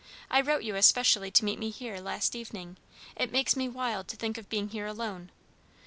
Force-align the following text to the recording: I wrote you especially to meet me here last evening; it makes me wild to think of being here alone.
I 0.31 0.41
wrote 0.41 0.63
you 0.63 0.75
especially 0.75 1.29
to 1.29 1.45
meet 1.45 1.59
me 1.59 1.69
here 1.69 1.99
last 1.99 2.35
evening; 2.35 2.77
it 3.15 3.31
makes 3.31 3.55
me 3.55 3.69
wild 3.69 4.07
to 4.07 4.15
think 4.15 4.39
of 4.39 4.49
being 4.49 4.69
here 4.69 4.87
alone. 4.87 5.29